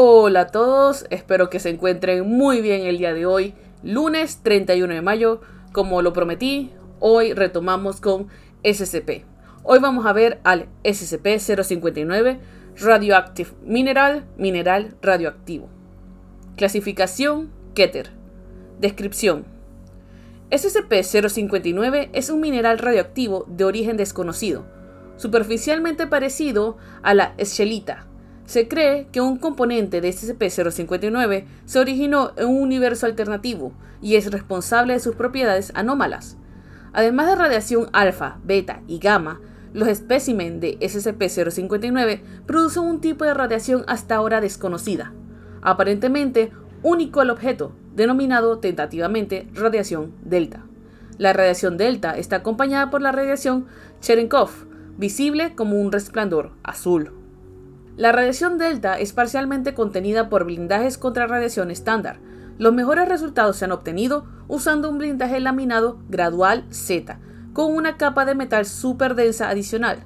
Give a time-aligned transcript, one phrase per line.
[0.00, 4.94] Hola a todos, espero que se encuentren muy bien el día de hoy, lunes 31
[4.94, 5.40] de mayo.
[5.72, 6.70] Como lo prometí,
[7.00, 8.28] hoy retomamos con
[8.62, 9.24] SCP.
[9.64, 12.38] Hoy vamos a ver al SCP-059,
[12.76, 15.68] Radioactive Mineral, mineral radioactivo.
[16.54, 18.10] Clasificación, Keter.
[18.78, 19.46] Descripción.
[20.52, 24.64] SCP-059 es un mineral radioactivo de origen desconocido,
[25.16, 28.07] superficialmente parecido a la eschelita,
[28.48, 34.32] se cree que un componente de SCP-059 se originó en un universo alternativo y es
[34.32, 36.38] responsable de sus propiedades anómalas.
[36.94, 39.38] Además de radiación alfa, beta y gamma,
[39.74, 45.12] los espécimen de SCP-059 producen un tipo de radiación hasta ahora desconocida,
[45.60, 46.50] aparentemente
[46.82, 50.64] único al objeto, denominado tentativamente radiación delta.
[51.18, 53.66] La radiación delta está acompañada por la radiación
[54.00, 54.48] Cherenkov,
[54.96, 57.17] visible como un resplandor azul.
[57.98, 62.20] La radiación delta es parcialmente contenida por blindajes contra radiación estándar.
[62.56, 67.18] Los mejores resultados se han obtenido usando un blindaje laminado gradual Z,
[67.52, 70.04] con una capa de metal súper densa adicional.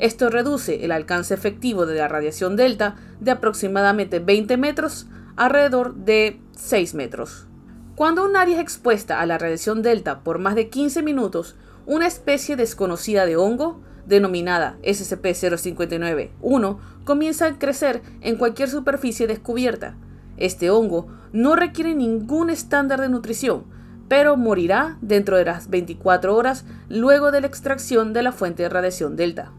[0.00, 6.40] Esto reduce el alcance efectivo de la radiación delta de aproximadamente 20 metros alrededor de
[6.56, 7.46] 6 metros.
[7.94, 11.54] Cuando un área es expuesta a la radiación delta por más de 15 minutos,
[11.86, 19.96] una especie desconocida de hongo, denominada SCP-059-1, comienza a crecer en cualquier superficie descubierta.
[20.36, 23.64] Este hongo no requiere ningún estándar de nutrición,
[24.08, 28.68] pero morirá dentro de las 24 horas luego de la extracción de la fuente de
[28.70, 29.52] radiación delta.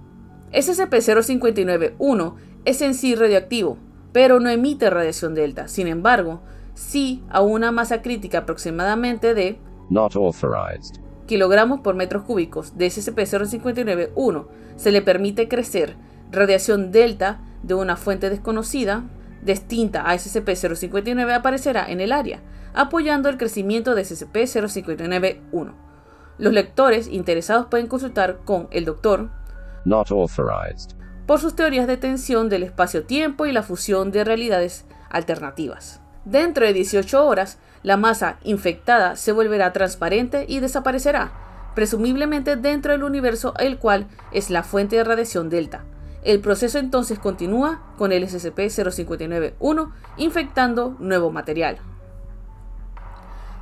[0.51, 2.33] SCP-059-1
[2.65, 3.77] es en sí radioactivo,
[4.11, 5.67] pero no emite radiación delta.
[5.67, 6.41] Sin embargo,
[6.73, 14.47] sí a una masa crítica aproximadamente de Not authorized kilogramos por metros cúbicos de SCP-059-1
[14.77, 15.95] se le permite crecer
[16.31, 19.03] radiación delta de una fuente desconocida
[19.43, 22.41] distinta a SCP-059 aparecerá en el área,
[22.73, 25.73] apoyando el crecimiento de SCP-059-1.
[26.39, 29.29] Los lectores interesados pueden consultar con el doctor
[29.85, 30.95] Not authorized.
[31.27, 36.01] por sus teorías de tensión del espacio-tiempo y la fusión de realidades alternativas.
[36.25, 41.31] Dentro de 18 horas, la masa infectada se volverá transparente y desaparecerá,
[41.75, 45.83] presumiblemente dentro del universo el cual es la fuente de radiación delta.
[46.23, 51.77] El proceso entonces continúa con el SCP-059-1 infectando nuevo material.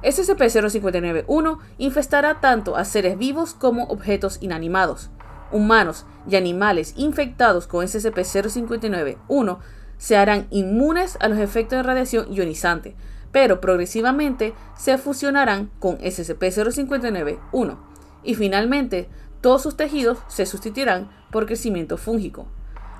[0.03, 5.09] SCP-059-1 infestará tanto a seres vivos como objetos inanimados.
[5.51, 9.59] Humanos y animales infectados con SCP-059-1
[9.97, 12.95] se harán inmunes a los efectos de radiación ionizante,
[13.37, 17.77] pero progresivamente se fusionarán con SCP-059-1
[18.23, 19.09] y finalmente
[19.41, 22.47] todos sus tejidos se sustituirán por crecimiento fúngico.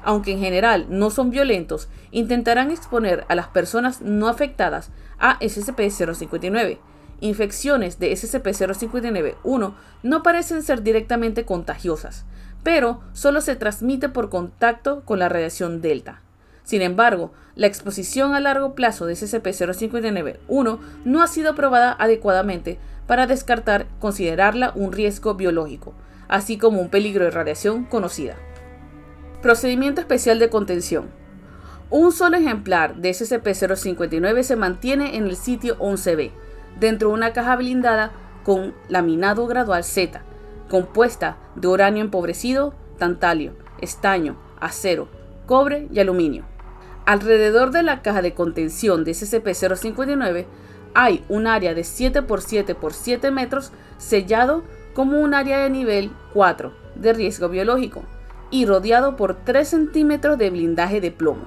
[0.04, 6.78] Aunque en general no son violentos, intentarán exponer a las personas no afectadas a SCP-059.
[7.20, 9.74] Infecciones de SCP-059-1
[10.04, 12.26] no parecen ser directamente contagiosas,
[12.62, 16.22] pero solo se transmite por contacto con la radiación delta.
[16.68, 23.26] Sin embargo, la exposición a largo plazo de SCP-059-1 no ha sido probada adecuadamente para
[23.26, 25.94] descartar considerarla un riesgo biológico,
[26.28, 28.36] así como un peligro de radiación conocida.
[29.42, 31.06] Procedimiento especial de contención.
[31.90, 36.32] Un solo ejemplar de SCP-059 se mantiene en el sitio 11B,
[36.82, 38.12] dentro de una caja blindada
[38.44, 40.22] con laminado gradual Z,
[40.70, 45.08] compuesta de uranio empobrecido, tantalio, estaño, acero,
[45.46, 46.57] cobre y aluminio.
[47.08, 50.46] Alrededor de la caja de contención de SCP-059
[50.94, 55.70] hay un área de 7 x 7 x 7 metros sellado como un área de
[55.70, 58.04] nivel 4 de riesgo biológico
[58.52, 61.46] y rodeado por 3 centímetros de blindaje de plomo.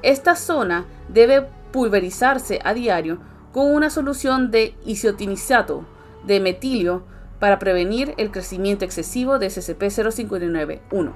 [0.00, 3.18] Esta zona debe pulverizarse a diario
[3.52, 5.84] con una solución de isotinizato
[6.24, 7.04] de metilio
[7.40, 11.12] para prevenir el crecimiento excesivo de SCP-059-1.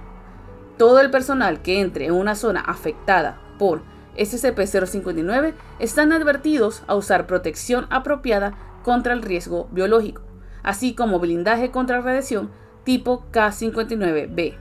[0.76, 3.82] Todo el personal que entre en una zona afectada por
[4.18, 10.22] SCP-059 están advertidos a usar protección apropiada contra el riesgo biológico,
[10.62, 12.50] así como blindaje contra radiación
[12.84, 14.56] tipo K-59B.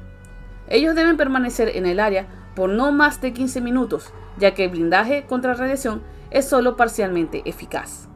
[0.69, 4.71] Ellos deben permanecer en el área por no más de 15 minutos, ya que el
[4.71, 8.09] blindaje contra radiación es solo parcialmente eficaz.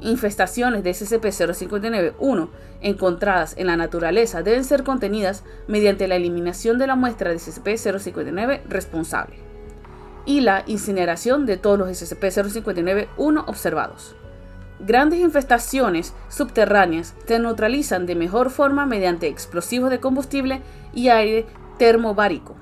[0.00, 2.48] Infestaciones de SCP-059-1
[2.80, 8.62] encontradas en la naturaleza deben ser contenidas mediante la eliminación de la muestra de SCP-059
[8.68, 9.51] responsable
[10.24, 14.14] y la incineración de todos los SCP-059-1 observados.
[14.80, 20.60] Grandes infestaciones subterráneas se neutralizan de mejor forma mediante explosivos de combustible
[20.92, 21.46] y aire
[21.78, 22.56] termobárico.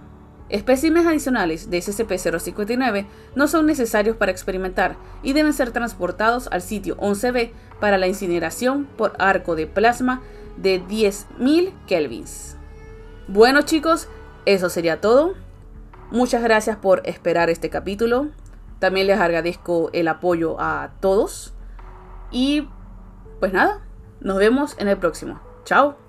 [0.50, 6.96] Especímenes adicionales de SCP-059 no son necesarios para experimentar y deben ser transportados al sitio
[6.96, 10.22] 11B para la incineración por arco de plasma
[10.56, 12.56] de 10.000 kelvins.
[13.28, 14.08] Bueno chicos,
[14.44, 15.34] eso sería todo.
[16.10, 18.28] Muchas gracias por esperar este capítulo.
[18.80, 21.54] También les agradezco el apoyo a todos.
[22.32, 22.68] Y
[23.38, 23.80] pues nada,
[24.20, 25.40] nos vemos en el próximo.
[25.64, 26.00] Chao.